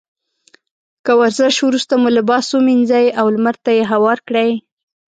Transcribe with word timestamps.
له 1.05 1.11
ورزش 1.19 1.55
وروسته 1.61 1.93
مو 2.01 2.07
لباس 2.17 2.45
ومينځئ 2.51 3.05
او 3.19 3.25
لمر 3.35 3.55
ته 3.63 3.71
يې 3.77 3.83
هوار 3.91 4.17
کړئ. 4.27 4.51